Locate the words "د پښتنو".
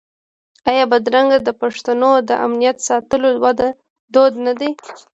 1.43-2.11